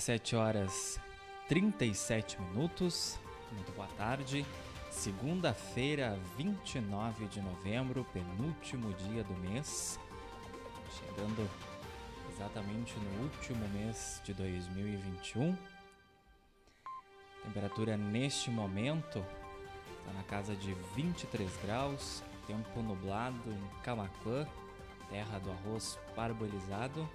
17 0.00 0.34
horas 0.34 0.98
37 1.46 2.40
minutos. 2.40 3.18
Muito 3.52 3.70
boa 3.72 3.86
tarde. 3.98 4.46
Segunda-feira, 4.90 6.18
29 6.38 7.26
de 7.26 7.42
novembro, 7.42 8.06
penúltimo 8.10 8.94
dia 8.94 9.22
do 9.22 9.34
mês. 9.34 10.00
Chegando 10.98 11.46
exatamente 12.32 12.94
no 12.98 13.24
último 13.24 13.68
mês 13.68 14.22
de 14.24 14.32
2021. 14.32 15.54
Temperatura 17.44 17.94
neste 17.98 18.50
momento 18.50 19.22
está 19.98 20.12
na 20.14 20.22
casa 20.22 20.56
de 20.56 20.72
23 20.96 21.50
graus. 21.62 22.22
Tempo 22.46 22.80
nublado 22.80 23.50
em 23.50 23.82
Camacuã, 23.82 24.48
terra 25.10 25.38
do 25.40 25.50
arroz 25.50 25.98
parbolizado. 26.16 27.06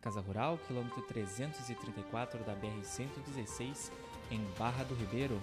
Casa 0.00 0.20
Rural, 0.20 0.58
quilômetro 0.66 1.00
334 1.02 2.42
da 2.42 2.54
BR-116, 2.56 3.92
em 4.32 4.44
Barra 4.58 4.82
do 4.82 4.96
Ribeiro. 4.96 5.40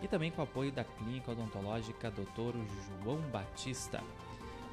E 0.00 0.08
também 0.08 0.30
com 0.30 0.40
apoio 0.40 0.72
da 0.72 0.84
Clínica 0.84 1.32
Odontológica 1.32 2.10
Dr. 2.10 2.56
João 3.02 3.20
Batista. 3.30 4.02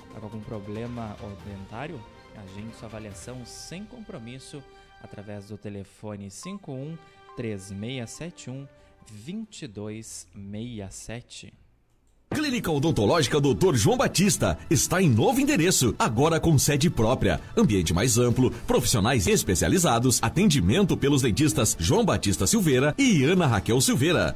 Está 0.07 0.19
com 0.19 0.28
algum 0.28 0.39
problema 0.39 1.18
dentário? 1.44 2.00
Agende 2.38 2.76
sua 2.76 2.88
avaliação 2.88 3.46
sem 3.46 3.86
compromisso 3.86 4.62
através 5.02 5.48
do 5.48 5.58
telefone 5.58 6.30
51 6.30 6.98
3671 7.36 8.68
2267. 9.12 11.54
Clínica 12.34 12.72
Odontológica 12.72 13.40
Dr. 13.40 13.76
João 13.76 13.98
Batista 13.98 14.58
está 14.70 15.02
em 15.02 15.10
novo 15.10 15.40
endereço, 15.40 15.96
agora 15.98 16.38
com 16.40 16.58
sede 16.58 16.90
própria, 16.90 17.40
ambiente 17.56 17.94
mais 17.94 18.18
amplo, 18.18 18.52
profissionais 18.68 19.26
especializados, 19.28 20.20
atendimento 20.22 20.98
pelos 20.98 21.22
dentistas 21.22 21.78
João 21.80 22.04
Batista 22.04 22.46
Silveira 22.46 22.94
e 22.98 23.24
Ana 23.24 23.48
Raquel 23.48 23.80
Silveira. 23.80 24.36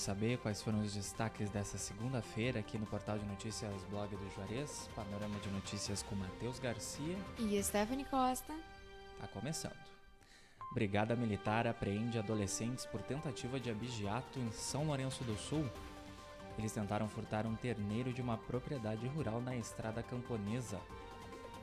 Saber 0.00 0.38
quais 0.38 0.62
foram 0.62 0.80
os 0.80 0.94
destaques 0.94 1.50
dessa 1.50 1.76
segunda-feira 1.76 2.60
aqui 2.60 2.78
no 2.78 2.86
portal 2.86 3.18
de 3.18 3.26
notícias 3.26 3.84
Blog 3.90 4.08
do 4.16 4.30
Juarez, 4.34 4.88
panorama 4.96 5.38
de 5.40 5.50
notícias 5.50 6.02
com 6.02 6.14
Matheus 6.14 6.58
Garcia 6.58 7.16
e 7.38 7.62
Stephanie 7.62 8.06
Costa. 8.06 8.54
Tá 9.20 9.28
começando. 9.28 9.76
Brigada 10.72 11.14
Militar 11.14 11.66
apreende 11.66 12.18
adolescentes 12.18 12.86
por 12.86 13.02
tentativa 13.02 13.60
de 13.60 13.70
abigeato 13.70 14.38
em 14.38 14.50
São 14.52 14.84
Lourenço 14.86 15.22
do 15.22 15.36
Sul. 15.36 15.68
Eles 16.56 16.72
tentaram 16.72 17.08
furtar 17.08 17.46
um 17.46 17.54
terneiro 17.54 18.12
de 18.12 18.22
uma 18.22 18.38
propriedade 18.38 19.06
rural 19.08 19.40
na 19.42 19.54
estrada 19.54 20.02
camponesa. 20.02 20.80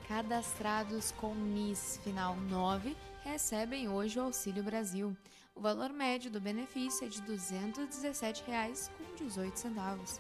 Cadastrados 0.08 1.12
com 1.12 1.36
NIS 1.36 2.00
final 2.02 2.38
9 2.38 2.96
recebem 3.26 3.90
hoje 3.90 4.18
o 4.18 4.24
Auxílio 4.24 4.64
Brasil. 4.64 5.14
O 5.54 5.60
valor 5.60 5.92
médio 5.92 6.32
do 6.32 6.40
benefício 6.40 7.06
é 7.06 7.10
de 7.10 7.20
R$ 7.20 7.36
217,18. 7.36 10.20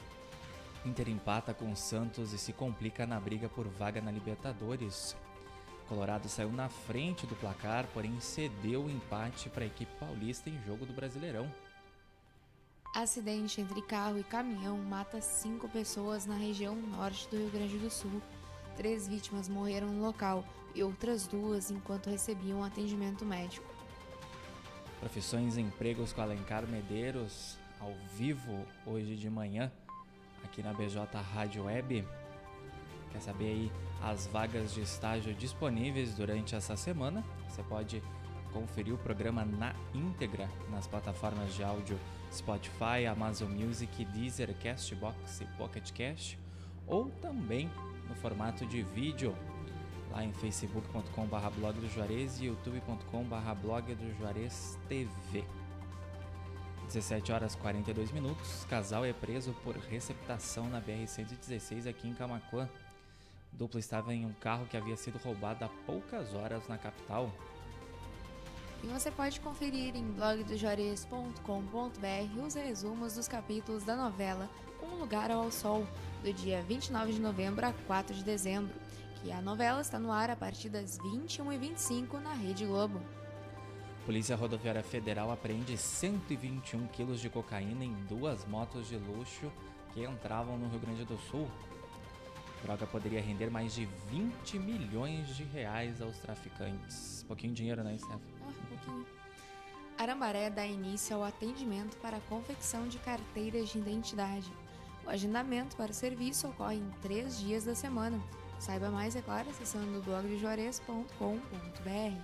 Inter 0.85 1.07
empata 1.07 1.53
com 1.53 1.73
Santos 1.73 2.33
e 2.33 2.37
se 2.37 2.51
complica 2.51 3.07
na 3.07 3.17
briga 3.17 3.47
por 3.47 3.65
vaga 3.65 4.01
na 4.01 4.11
Libertadores. 4.11 5.15
Colorado 5.87 6.27
saiu 6.27 6.51
na 6.51 6.67
frente 6.67 7.25
do 7.25 7.37
placar, 7.37 7.87
porém 7.93 8.19
cedeu 8.19 8.83
o 8.83 8.89
empate 8.89 9.49
para 9.49 9.63
a 9.63 9.67
equipe 9.67 9.95
paulista 9.97 10.49
em 10.49 10.61
jogo 10.65 10.85
do 10.85 10.91
Brasileirão. 10.91 11.49
Acidente 12.93 13.61
entre 13.61 13.81
carro 13.83 14.19
e 14.19 14.23
caminhão 14.23 14.77
mata 14.79 15.21
cinco 15.21 15.69
pessoas 15.69 16.25
na 16.25 16.35
região 16.35 16.75
norte 16.75 17.29
do 17.29 17.37
Rio 17.37 17.51
Grande 17.51 17.77
do 17.77 17.89
Sul. 17.89 18.21
Três 18.77 19.07
vítimas 19.07 19.49
morreram 19.49 19.87
no 19.87 20.05
local 20.05 20.45
e 20.75 20.83
outras 20.83 21.25
duas 21.25 21.71
enquanto 21.71 22.11
recebiam 22.11 22.63
atendimento 22.63 23.25
médico. 23.25 23.65
Profissões 24.99 25.57
e 25.57 25.61
empregos 25.61 26.13
com 26.13 26.21
Alencar 26.21 26.67
Medeiros 26.67 27.57
ao 27.79 27.91
vivo 28.15 28.65
hoje 28.85 29.15
de 29.15 29.29
manhã 29.31 29.71
aqui 30.43 30.61
na 30.61 30.73
BJ 30.73 31.05
Rádio 31.33 31.65
Web. 31.65 32.07
Quer 33.11 33.21
saber 33.21 33.45
aí 33.45 33.71
as 34.03 34.27
vagas 34.27 34.71
de 34.73 34.81
estágio 34.81 35.33
disponíveis 35.33 36.13
durante 36.13 36.55
essa 36.55 36.75
semana? 36.75 37.23
Você 37.49 37.63
pode 37.63 38.03
conferir 38.53 38.93
o 38.93 38.97
programa 38.97 39.43
na 39.43 39.73
íntegra 39.93 40.47
nas 40.69 40.85
plataformas 40.85 41.53
de 41.55 41.63
áudio 41.63 41.99
Spotify, 42.31 43.07
Amazon 43.09 43.51
Music, 43.51 44.05
Deezer, 44.05 44.53
Castbox 44.61 45.41
e 45.41 45.45
Pocket 45.57 45.91
Cast, 45.91 46.37
ou 46.85 47.09
também 47.21 47.69
no 48.07 48.15
formato 48.15 48.65
de 48.65 48.81
vídeo 48.81 49.35
lá 50.11 50.23
em 50.23 50.33
facebook.com.br 50.33 51.49
blog 51.59 51.79
do 51.79 51.89
Juarez 51.89 52.39
e 52.39 52.45
youtube.com.br 52.45 53.55
blog 53.61 53.95
do 53.95 54.17
Juarez 54.17 54.77
TV. 54.87 55.43
17 56.87 57.31
horas 57.33 57.55
42 57.55 58.11
minutos, 58.11 58.65
casal 58.69 59.03
é 59.03 59.11
preso 59.11 59.53
por 59.63 59.75
receptação 59.75 60.69
na 60.69 60.81
BR-116 60.81 61.87
aqui 61.87 62.07
em 62.07 62.13
Camacuã. 62.13 62.69
dupla 63.51 63.79
estava 63.79 64.13
em 64.13 64.25
um 64.25 64.31
carro 64.33 64.65
que 64.67 64.77
havia 64.77 64.95
sido 64.95 65.17
roubado 65.17 65.65
há 65.65 65.69
poucas 65.85 66.33
horas 66.33 66.65
na 66.67 66.77
capital. 66.77 67.29
E 68.83 68.87
você 68.87 69.11
pode 69.11 69.39
conferir 69.39 69.95
em 69.95 70.11
blogdojuarez.com.br 70.11 72.45
os 72.45 72.53
resumos 72.53 73.15
dos 73.15 73.27
capítulos 73.27 73.83
da 73.83 73.95
novela 73.95 74.47
Um 74.81 74.99
Lugar 74.99 75.31
ao 75.31 75.51
Sol, 75.51 75.85
do 76.23 76.31
dia 76.31 76.61
29 76.61 77.13
de 77.13 77.19
novembro 77.19 77.65
a 77.65 77.73
4 77.87 78.15
de 78.15 78.23
dezembro 78.23 78.73
que 79.21 79.31
a 79.31 79.41
novela 79.41 79.81
está 79.81 79.99
no 79.99 80.11
ar 80.11 80.29
a 80.29 80.35
partir 80.35 80.69
das 80.69 80.97
21h25 80.99 82.19
na 82.21 82.33
Rede 82.33 82.65
Globo. 82.65 83.01
Polícia 84.05 84.35
Rodoviária 84.35 84.83
Federal 84.83 85.31
apreende 85.31 85.77
121 85.77 86.87
quilos 86.87 87.19
de 87.19 87.29
cocaína 87.29 87.83
em 87.83 87.93
duas 88.05 88.45
motos 88.45 88.87
de 88.87 88.95
luxo 88.95 89.51
que 89.93 90.05
entravam 90.05 90.57
no 90.57 90.69
Rio 90.69 90.79
Grande 90.79 91.03
do 91.03 91.17
Sul. 91.17 91.47
A 92.59 92.65
droga 92.65 92.87
poderia 92.87 93.21
render 93.21 93.49
mais 93.49 93.73
de 93.73 93.85
20 94.09 94.59
milhões 94.59 95.35
de 95.35 95.43
reais 95.43 96.01
aos 96.01 96.17
traficantes. 96.19 97.25
Pouquinho 97.27 97.53
dinheiro, 97.53 97.83
né, 97.83 97.97
Steph? 97.97 98.36
Pouquinho. 98.87 99.05
Arambaré 99.97 100.49
dá 100.49 100.65
início 100.65 101.15
ao 101.15 101.23
atendimento 101.23 101.97
para 101.97 102.17
a 102.17 102.21
confecção 102.21 102.87
de 102.87 102.99
carteiras 102.99 103.69
de 103.69 103.79
identidade. 103.79 104.51
O 105.05 105.09
agendamento 105.09 105.75
para 105.75 105.91
o 105.91 105.93
serviço 105.93 106.47
ocorre 106.47 106.75
em 106.75 106.91
três 107.01 107.39
dias 107.39 107.63
da 107.63 107.73
semana, 107.73 108.21
Saiba 108.59 108.89
mais, 108.89 109.15
é 109.15 109.21
claro, 109.21 109.49
acessando 109.49 110.01
blogdejuarez.com.br. 110.01 112.21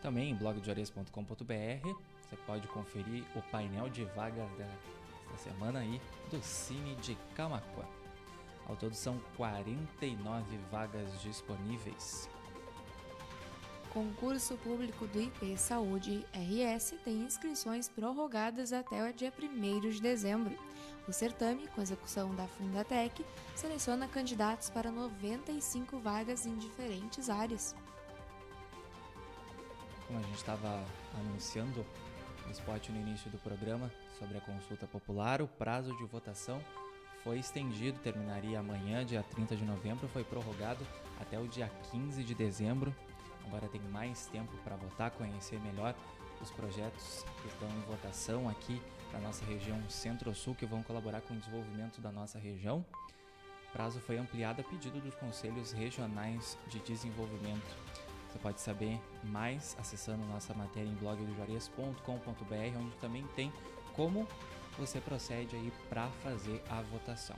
Também 0.00 0.30
em 0.30 0.34
blogdejuarez.com.br 0.34 1.88
você 2.22 2.36
pode 2.46 2.68
conferir 2.68 3.24
o 3.34 3.42
painel 3.50 3.88
de 3.88 4.04
vagas 4.04 4.48
desta 4.52 5.50
semana 5.50 5.80
aí 5.80 6.00
do 6.30 6.40
Cine 6.42 6.94
de 6.96 7.16
Camacuã. 7.34 7.84
Ao 8.66 8.76
todo 8.76 8.94
são 8.94 9.18
49 9.36 10.56
vagas 10.70 11.20
disponíveis. 11.20 12.30
Concurso 13.94 14.56
Público 14.56 15.06
do 15.06 15.20
IP 15.20 15.56
Saúde 15.56 16.26
RS 16.34 16.96
tem 17.04 17.22
inscrições 17.22 17.88
prorrogadas 17.88 18.72
até 18.72 19.08
o 19.08 19.12
dia 19.14 19.32
1 19.32 19.88
de 19.88 20.02
dezembro. 20.02 20.58
O 21.06 21.12
certame, 21.12 21.68
com 21.68 21.80
execução 21.80 22.34
da 22.34 22.44
Fundatec, 22.48 23.24
seleciona 23.54 24.08
candidatos 24.08 24.68
para 24.68 24.90
95 24.90 26.00
vagas 26.00 26.44
em 26.44 26.56
diferentes 26.56 27.30
áreas. 27.30 27.76
Como 30.08 30.18
a 30.18 30.22
gente 30.22 30.38
estava 30.38 30.84
anunciando 31.16 31.86
no 32.44 32.50
spot 32.50 32.88
no 32.88 33.00
início 33.00 33.30
do 33.30 33.38
programa 33.38 33.92
sobre 34.18 34.36
a 34.36 34.40
consulta 34.40 34.88
popular, 34.88 35.40
o 35.40 35.46
prazo 35.46 35.96
de 35.96 36.04
votação 36.04 36.60
foi 37.22 37.38
estendido, 37.38 38.00
terminaria 38.00 38.58
amanhã, 38.58 39.06
dia 39.06 39.22
30 39.22 39.54
de 39.54 39.64
novembro, 39.64 40.08
foi 40.08 40.24
prorrogado 40.24 40.84
até 41.20 41.38
o 41.38 41.46
dia 41.46 41.70
15 41.92 42.24
de 42.24 42.34
dezembro. 42.34 42.92
Agora 43.46 43.68
tem 43.68 43.80
mais 43.92 44.26
tempo 44.26 44.52
para 44.64 44.76
votar, 44.76 45.10
conhecer 45.12 45.60
melhor 45.60 45.94
os 46.40 46.50
projetos 46.50 47.24
que 47.40 47.48
estão 47.48 47.68
em 47.68 47.80
votação 47.82 48.48
aqui 48.48 48.80
para 49.10 49.20
nossa 49.20 49.44
região 49.44 49.78
Centro-Sul 49.88 50.54
que 50.54 50.66
vão 50.66 50.82
colaborar 50.82 51.20
com 51.22 51.34
o 51.34 51.36
desenvolvimento 51.38 52.00
da 52.00 52.10
nossa 52.10 52.38
região. 52.38 52.84
O 53.68 53.72
prazo 53.72 54.00
foi 54.00 54.18
ampliado 54.18 54.60
a 54.60 54.64
pedido 54.64 55.00
dos 55.00 55.14
conselhos 55.14 55.72
regionais 55.72 56.58
de 56.68 56.78
desenvolvimento. 56.80 57.76
Você 58.28 58.38
pode 58.38 58.60
saber 58.60 59.00
mais 59.22 59.76
acessando 59.78 60.24
nossa 60.26 60.52
matéria 60.54 60.88
em 60.88 60.94
blogdojuarez.com.br, 60.94 62.78
onde 62.78 62.96
também 62.96 63.24
tem 63.36 63.52
como 63.94 64.26
você 64.76 65.00
procede 65.00 65.54
aí 65.54 65.72
para 65.88 66.08
fazer 66.22 66.60
a 66.68 66.82
votação. 66.82 67.36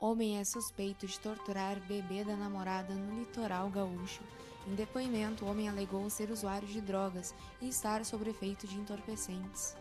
Homem 0.00 0.38
é 0.38 0.44
suspeito 0.44 1.06
de 1.06 1.20
torturar 1.20 1.78
bebê 1.80 2.24
da 2.24 2.34
namorada 2.34 2.94
no 2.94 3.20
litoral 3.20 3.68
gaúcho. 3.68 4.22
Em 4.66 4.74
depoimento, 4.74 5.44
o 5.44 5.48
homem 5.50 5.68
alegou 5.68 6.08
ser 6.08 6.30
usuário 6.30 6.66
de 6.66 6.80
drogas 6.80 7.34
e 7.60 7.68
estar 7.68 8.02
sob 8.02 8.28
efeito 8.30 8.66
de 8.66 8.78
entorpecentes. 8.78 9.76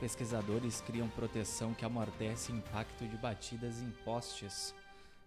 Pesquisadores 0.00 0.80
criam 0.80 1.06
proteção 1.08 1.74
que 1.74 1.84
amortece 1.84 2.50
impacto 2.50 3.06
de 3.06 3.16
batidas 3.18 3.82
em 3.82 3.90
postes. 4.06 4.74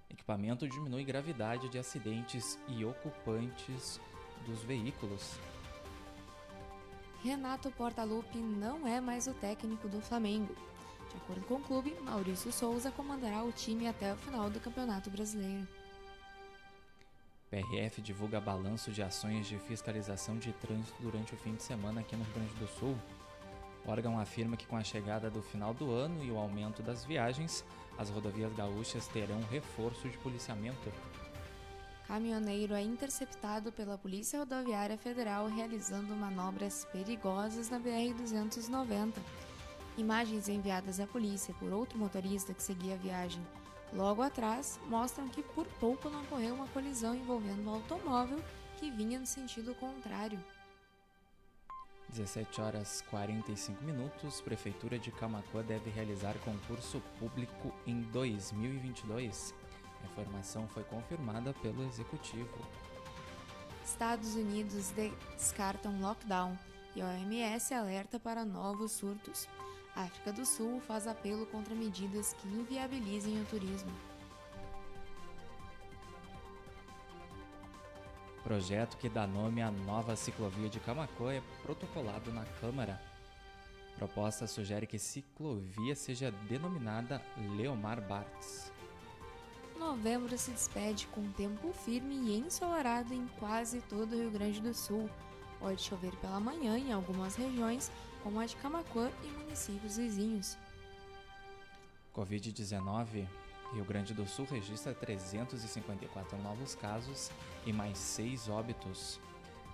Equipamento 0.09 0.67
diminui 0.67 1.03
gravidade 1.03 1.69
de 1.69 1.77
acidentes 1.77 2.57
e 2.67 2.83
ocupantes 2.83 4.01
dos 4.43 4.63
veículos. 4.63 5.37
Renato 7.23 7.69
Portaluppi 7.69 8.39
não 8.39 8.87
é 8.87 8.99
mais 8.99 9.27
o 9.27 9.33
técnico 9.35 9.87
do 9.87 10.01
Flamengo. 10.01 10.55
De 11.13 11.17
acordo 11.21 11.45
com 11.45 11.53
o 11.55 11.61
clube, 11.61 11.95
Maurício 12.01 12.51
Souza 12.51 12.91
comandará 12.91 13.43
o 13.43 13.51
time 13.51 13.87
até 13.87 14.11
o 14.11 14.17
final 14.17 14.49
do 14.49 14.59
Campeonato 14.59 15.09
Brasileiro. 15.11 15.67
PRF 17.51 18.01
divulga 18.01 18.41
balanço 18.41 18.91
de 18.91 19.03
ações 19.03 19.45
de 19.47 19.59
fiscalização 19.59 20.39
de 20.39 20.51
trânsito 20.53 20.95
durante 20.99 21.35
o 21.35 21.37
fim 21.37 21.53
de 21.53 21.61
semana 21.61 22.01
aqui 22.01 22.15
no 22.15 22.23
Rio 22.23 22.33
Grande 22.33 22.53
do 22.55 22.67
Sul. 22.67 22.97
O 23.85 23.91
órgão 23.91 24.19
afirma 24.19 24.57
que 24.57 24.65
com 24.65 24.75
a 24.75 24.83
chegada 24.83 25.29
do 25.29 25.43
final 25.43 25.71
do 25.71 25.91
ano 25.91 26.23
e 26.23 26.31
o 26.31 26.37
aumento 26.37 26.81
das 26.81 27.05
viagens, 27.05 27.63
as 27.95 28.09
rodovias 28.09 28.51
gaúchas 28.53 29.07
terão 29.07 29.39
reforço 29.51 30.09
de 30.09 30.17
policiamento. 30.17 30.91
Caminhoneiro 32.07 32.73
é 32.73 32.81
interceptado 32.81 33.71
pela 33.71 33.99
Polícia 33.99 34.39
Rodoviária 34.39 34.97
Federal 34.97 35.47
realizando 35.47 36.15
manobras 36.15 36.85
perigosas 36.91 37.69
na 37.69 37.79
BR-290. 37.79 39.13
Imagens 39.97 40.49
enviadas 40.49 40.99
à 40.99 41.05
polícia 41.05 41.53
por 41.59 41.71
outro 41.71 41.97
motorista 41.99 42.53
que 42.53 42.63
seguia 42.63 42.95
a 42.95 42.97
viagem 42.97 43.45
logo 43.93 44.21
atrás 44.21 44.79
mostram 44.87 45.29
que 45.29 45.43
por 45.43 45.67
pouco 45.79 46.09
não 46.09 46.23
ocorreu 46.23 46.55
uma 46.55 46.67
colisão 46.67 47.15
envolvendo 47.15 47.69
um 47.69 47.75
automóvel 47.75 48.43
que 48.77 48.89
vinha 48.89 49.19
no 49.19 49.25
sentido 49.25 49.75
contrário. 49.75 50.43
17 52.09 52.61
horas 52.61 53.03
45 53.09 53.83
minutos. 53.83 54.41
Prefeitura 54.41 54.99
de 54.99 55.11
Camacuã 55.11 55.63
deve 55.63 55.89
realizar 55.89 56.35
concurso 56.39 57.01
público 57.19 57.73
em 57.87 58.01
2022. 58.01 59.53
A 60.01 60.05
informação 60.05 60.67
foi 60.67 60.83
confirmada 60.83 61.53
pelo 61.53 61.83
executivo. 61.85 62.59
Estados 63.83 64.35
Unidos 64.35 64.91
descartam 64.91 65.99
lockdown 66.01 66.57
e 66.95 67.01
a 67.01 67.05
OMS 67.05 67.73
alerta 67.73 68.19
para 68.19 68.45
novos 68.45 68.91
surtos. 68.91 69.47
A 69.95 70.03
África 70.03 70.33
do 70.33 70.45
Sul 70.45 70.81
faz 70.81 71.07
apelo 71.07 71.45
contra 71.45 71.75
medidas 71.75 72.33
que 72.33 72.47
inviabilizem 72.47 73.39
o 73.41 73.45
turismo. 73.45 73.91
Projeto 78.43 78.97
que 78.97 79.07
dá 79.07 79.25
nome 79.25 79.61
à 79.61 79.71
nova 79.71 80.15
ciclovia 80.15 80.67
de 80.67 80.79
Camacuã 80.79 81.33
é 81.33 81.41
protocolado 81.61 82.31
na 82.33 82.43
Câmara. 82.59 83.01
Proposta 83.95 84.47
sugere 84.47 84.85
que 84.87 84.99
ciclovia 84.99 85.95
seja 85.95 86.31
denominada 86.49 87.21
Leomar 87.55 88.01
Bartz. 88.01 88.73
Novembro 89.77 90.37
se 90.37 90.51
despede 90.51 91.07
com 91.07 91.31
tempo 91.31 91.71
firme 91.71 92.15
e 92.15 92.37
ensolarado 92.37 93.13
em 93.13 93.27
quase 93.39 93.79
todo 93.81 94.13
o 94.13 94.17
Rio 94.17 94.31
Grande 94.31 94.59
do 94.59 94.73
Sul. 94.73 95.09
Pode 95.59 95.81
chover 95.81 96.13
pela 96.17 96.39
manhã 96.39 96.77
em 96.77 96.91
algumas 96.91 97.35
regiões, 97.35 97.91
como 98.23 98.39
a 98.39 98.45
de 98.45 98.55
Camacuã 98.55 99.11
e 99.23 99.27
municípios 99.27 99.97
vizinhos. 99.97 100.57
Covid-19, 102.15 103.27
Rio 103.73 103.83
Grande 103.83 104.13
do 104.13 104.25
Sul 104.27 104.45
registra 104.49 104.93
354 104.93 106.37
novos 106.41 106.75
casos 106.75 107.29
e 107.65 107.73
mais 107.73 107.97
6 107.97 108.47
óbitos. 108.49 109.19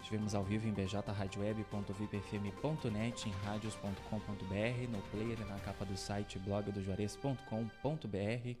Estivemos 0.00 0.34
ao 0.34 0.42
vivo 0.42 0.66
em 0.66 0.72
bjradioweb.vipfm.net, 0.72 3.28
em 3.28 3.32
radios.com.br, 3.44 4.90
no 4.90 5.02
player 5.10 5.38
na 5.46 5.58
capa 5.58 5.84
do 5.84 5.98
site 5.98 6.38
blogdojuarez.com.br, 6.38 8.56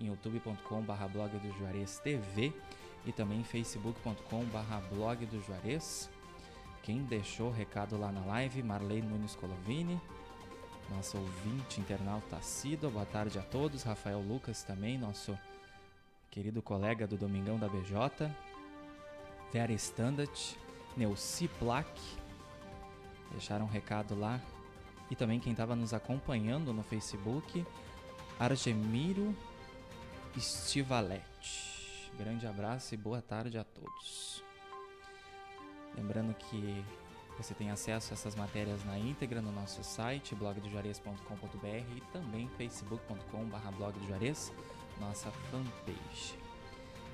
em 0.00 0.06
youtube.com.br 0.06 1.06
blog 1.12 1.38
do 1.38 1.56
Juarez 1.56 2.00
TV 2.00 2.52
e 3.06 3.12
também 3.12 3.44
facebook.com.br 3.44 4.92
blog 4.92 5.24
do 5.26 5.40
Juarez. 5.42 6.10
Quem 6.82 7.04
deixou 7.04 7.52
recado 7.52 7.96
lá 7.96 8.10
na 8.10 8.24
live, 8.24 8.60
Marlene 8.62 9.06
Nunes 9.06 9.36
Colovini, 9.36 10.00
nosso 10.90 11.18
ouvinte 11.18 11.80
internauta 11.80 12.36
assíduo, 12.36 12.90
boa 12.90 13.06
tarde 13.06 13.38
a 13.38 13.42
todos, 13.42 13.82
Rafael 13.82 14.20
Lucas 14.20 14.62
também, 14.62 14.98
nosso 14.98 15.38
querido 16.30 16.62
colega 16.62 17.06
do 17.06 17.16
Domingão 17.16 17.58
da 17.58 17.68
BJ, 17.68 18.30
Vera 19.52 19.72
Standard, 19.72 20.56
Neuci 20.96 21.48
deixaram 23.30 23.66
um 23.66 23.68
recado 23.68 24.18
lá. 24.18 24.40
E 25.10 25.16
também 25.16 25.40
quem 25.40 25.52
estava 25.52 25.74
nos 25.74 25.94
acompanhando 25.94 26.72
no 26.72 26.82
Facebook, 26.82 27.66
Argemiro 28.38 29.34
Estivalete. 30.36 32.12
Grande 32.18 32.46
abraço 32.46 32.94
e 32.94 32.96
boa 32.96 33.22
tarde 33.22 33.56
a 33.56 33.64
todos. 33.64 34.42
Lembrando 35.96 36.34
que 36.34 36.84
você 37.38 37.54
tem 37.54 37.70
acesso 37.70 38.12
a 38.12 38.14
essas 38.14 38.34
matérias 38.34 38.84
na 38.84 38.98
íntegra 38.98 39.40
no 39.40 39.52
nosso 39.52 39.82
site, 39.84 40.34
blogdojuarez.com.br 40.34 41.96
e 41.96 42.00
também 42.12 42.48
facebook.com.br 42.58 43.76
blogdojuarez 43.76 44.52
nossa 44.98 45.30
fanpage. 45.30 46.36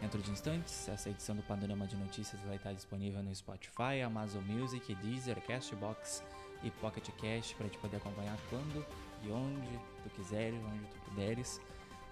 Dentro 0.00 0.20
de 0.22 0.30
instantes, 0.30 0.88
essa 0.88 1.10
edição 1.10 1.36
do 1.36 1.42
Panorama 1.42 1.86
de 1.86 1.94
Notícias 1.96 2.40
vai 2.42 2.56
estar 2.56 2.72
disponível 2.72 3.22
no 3.22 3.34
Spotify, 3.34 4.00
Amazon 4.02 4.42
Music, 4.44 4.94
Deezer, 4.96 5.40
Castbox 5.42 6.22
e 6.62 6.70
Pocket 6.70 7.06
Cast 7.20 7.54
para 7.54 7.68
te 7.68 7.76
poder 7.76 7.98
acompanhar 7.98 8.38
quando 8.48 8.84
e 9.22 9.30
onde 9.30 9.78
tu 10.02 10.10
quiseres, 10.10 10.58
onde 10.64 10.86
tu 10.86 10.96
puderes. 11.10 11.60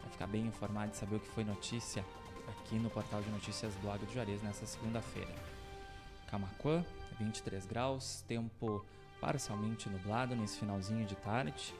Vai 0.02 0.10
ficar 0.10 0.26
bem 0.26 0.46
informado 0.46 0.92
e 0.92 0.96
saber 0.96 1.16
o 1.16 1.20
que 1.20 1.28
foi 1.28 1.44
notícia 1.44 2.04
aqui 2.48 2.76
no 2.76 2.90
portal 2.90 3.22
de 3.22 3.30
notícias 3.30 3.74
Blog 3.76 4.04
do 4.04 4.12
Juarez 4.12 4.42
nessa 4.42 4.66
segunda-feira. 4.66 5.34
Camacuã, 6.26 6.84
23 7.12 7.66
graus, 7.66 8.22
tempo 8.26 8.84
parcialmente 9.20 9.88
nublado 9.88 10.34
nesse 10.34 10.58
finalzinho 10.58 11.06
de 11.06 11.14
tarde. 11.16 11.74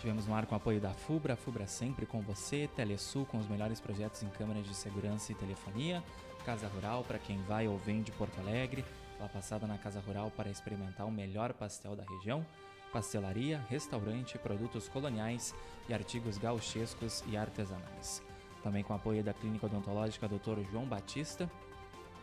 Tivemos 0.00 0.26
no 0.26 0.34
ar 0.34 0.46
com 0.46 0.54
o 0.54 0.58
apoio 0.58 0.80
da 0.80 0.92
FUBRA, 0.94 1.34
FUBRA 1.34 1.66
sempre 1.66 2.06
com 2.06 2.20
você, 2.20 2.68
Telesul 2.76 3.26
com 3.26 3.38
os 3.38 3.48
melhores 3.48 3.80
projetos 3.80 4.22
em 4.22 4.28
câmeras 4.28 4.64
de 4.64 4.74
segurança 4.74 5.32
e 5.32 5.34
telefonia, 5.34 6.02
Casa 6.44 6.68
Rural 6.68 7.02
para 7.02 7.18
quem 7.18 7.42
vai 7.42 7.66
ou 7.66 7.76
vem 7.76 8.00
de 8.00 8.12
Porto 8.12 8.38
Alegre, 8.38 8.84
aquela 9.14 9.28
passada 9.28 9.66
na 9.66 9.76
Casa 9.76 10.00
Rural 10.00 10.30
para 10.30 10.48
experimentar 10.48 11.04
o 11.04 11.10
melhor 11.10 11.52
pastel 11.52 11.96
da 11.96 12.04
região, 12.04 12.46
pastelaria, 12.92 13.60
restaurante, 13.68 14.38
produtos 14.38 14.88
coloniais 14.88 15.54
e 15.88 15.94
artigos 15.94 16.38
gauchescos 16.38 17.24
e 17.26 17.36
artesanais. 17.36 18.22
Também 18.62 18.82
com 18.82 18.92
o 18.92 18.96
apoio 18.96 19.22
da 19.22 19.34
Clínica 19.34 19.66
Odontológica 19.66 20.28
Dr. 20.28 20.60
João 20.70 20.86
Batista. 20.86 21.50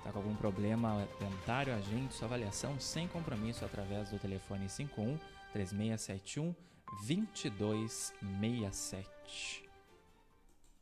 Está 0.05 0.13
com 0.13 0.19
algum 0.19 0.35
problema 0.35 1.07
dentário? 1.19 1.73
Agende 1.73 2.13
sua 2.13 2.27
avaliação 2.27 2.79
sem 2.79 3.07
compromisso 3.07 3.65
através 3.65 4.11
do 4.11 4.19
telefone 4.19 4.69
51 4.69 5.17
3671 5.51 6.53
2267. 7.07 9.65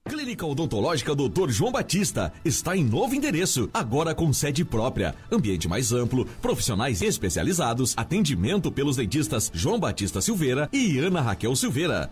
Clínica 0.10 0.46
Odontológica 0.46 1.16
Dr. 1.16 1.52
João 1.52 1.72
Batista 1.72 2.34
está 2.44 2.76
em 2.76 2.84
novo 2.84 3.16
endereço, 3.16 3.70
agora 3.74 4.14
com 4.14 4.34
sede 4.34 4.66
própria, 4.66 5.16
ambiente 5.32 5.70
mais 5.70 5.94
amplo, 5.94 6.26
profissionais 6.42 7.02
especializados, 7.02 7.94
atendimento 7.96 8.70
pelos 8.70 8.98
dentistas 8.98 9.50
João 9.54 9.80
Batista 9.80 10.20
Silveira 10.20 10.68
e 10.74 11.00
Ana 11.00 11.22
Raquel 11.22 11.56
Silveira. 11.56 12.12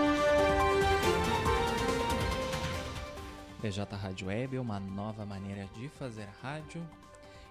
BJ 3.71 3.95
Rádio 3.95 4.27
Web 4.27 4.57
é 4.57 4.59
uma 4.59 4.81
nova 4.81 5.25
maneira 5.25 5.65
de 5.67 5.87
fazer 5.87 6.27
rádio. 6.41 6.85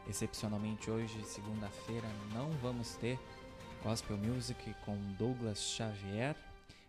Excepcionalmente 0.06 0.90
hoje, 0.90 1.18
segunda-feira, 1.24 2.06
não 2.34 2.50
vamos 2.58 2.94
ter 2.96 3.18
Gospel 3.82 4.18
Music 4.18 4.74
com 4.84 4.94
Douglas 5.18 5.58
Xavier. 5.58 6.36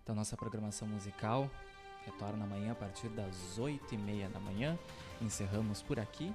Então 0.03 0.13
nossa 0.13 0.35
programação 0.35 0.85
musical 0.85 1.49
retorna 2.05 2.43
amanhã 2.43 2.73
a 2.73 2.75
partir 2.75 3.07
das 3.07 3.57
8h30 3.57 4.29
da 4.33 4.39
manhã. 4.41 4.77
Encerramos 5.21 5.81
por 5.81 5.97
aqui. 5.97 6.33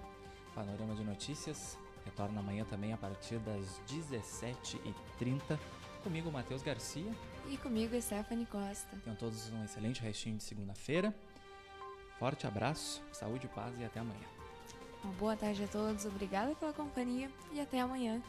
Panorama 0.55 0.95
de 0.95 1.05
Notícias 1.05 1.77
retorna 2.03 2.41
amanhã 2.41 2.65
também 2.65 2.95
a 2.95 2.97
partir 2.97 3.39
das 3.41 3.79
17h30. 3.91 5.59
Comigo, 6.03 6.33
Matheus 6.33 6.63
Garcia. 6.63 7.13
E 7.47 7.59
comigo, 7.59 8.01
Stephanie 8.01 8.47
Costa. 8.47 8.97
Tenham 9.05 9.17
todos 9.17 9.51
um 9.51 9.65
excelente 9.65 10.01
restinho 10.01 10.39
de 10.39 10.45
segunda-feira. 10.45 11.15
Forte 12.19 12.47
abraço, 12.47 13.03
saúde, 13.13 13.47
paz 13.49 13.75
e 13.79 13.85
até 13.85 14.01
amanhã. 14.01 14.27
Uma 15.05 15.13
boa 15.15 15.37
tarde 15.37 15.65
a 15.65 15.69
todos, 15.69 16.07
obrigada 16.07 16.55
pela 16.55 16.73
companhia 16.73 17.31
e 17.53 17.61
até 17.61 17.81
amanhã. 17.81 18.23